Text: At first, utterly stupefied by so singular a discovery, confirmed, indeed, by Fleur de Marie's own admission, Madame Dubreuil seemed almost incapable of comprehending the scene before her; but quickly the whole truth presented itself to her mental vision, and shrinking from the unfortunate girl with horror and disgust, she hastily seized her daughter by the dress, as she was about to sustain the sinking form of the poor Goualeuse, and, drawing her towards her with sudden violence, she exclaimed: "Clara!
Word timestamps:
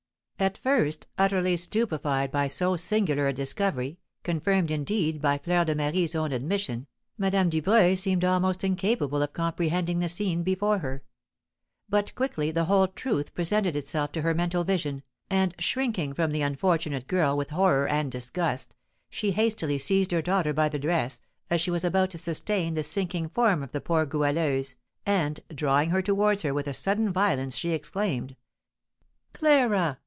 At 0.39 0.57
first, 0.57 1.05
utterly 1.19 1.55
stupefied 1.55 2.31
by 2.31 2.47
so 2.47 2.75
singular 2.75 3.27
a 3.27 3.31
discovery, 3.33 3.99
confirmed, 4.23 4.71
indeed, 4.71 5.21
by 5.21 5.37
Fleur 5.37 5.63
de 5.65 5.75
Marie's 5.75 6.15
own 6.15 6.31
admission, 6.31 6.87
Madame 7.15 7.47
Dubreuil 7.51 7.95
seemed 7.95 8.25
almost 8.25 8.63
incapable 8.63 9.21
of 9.21 9.33
comprehending 9.33 9.99
the 9.99 10.09
scene 10.09 10.41
before 10.41 10.79
her; 10.79 11.03
but 11.87 12.15
quickly 12.15 12.49
the 12.49 12.65
whole 12.65 12.87
truth 12.87 13.35
presented 13.35 13.75
itself 13.75 14.11
to 14.13 14.23
her 14.23 14.33
mental 14.33 14.63
vision, 14.63 15.03
and 15.29 15.53
shrinking 15.59 16.11
from 16.11 16.31
the 16.31 16.41
unfortunate 16.41 17.05
girl 17.05 17.37
with 17.37 17.51
horror 17.51 17.87
and 17.87 18.11
disgust, 18.11 18.75
she 19.11 19.33
hastily 19.33 19.77
seized 19.77 20.11
her 20.11 20.23
daughter 20.23 20.53
by 20.53 20.67
the 20.67 20.79
dress, 20.79 21.21
as 21.51 21.61
she 21.61 21.69
was 21.69 21.83
about 21.85 22.09
to 22.09 22.17
sustain 22.17 22.73
the 22.73 22.81
sinking 22.81 23.29
form 23.29 23.61
of 23.61 23.73
the 23.73 23.79
poor 23.81 24.07
Goualeuse, 24.07 24.75
and, 25.05 25.41
drawing 25.53 25.91
her 25.91 26.01
towards 26.01 26.41
her 26.41 26.51
with 26.51 26.75
sudden 26.75 27.13
violence, 27.13 27.55
she 27.55 27.73
exclaimed: 27.73 28.35
"Clara! 29.33 29.99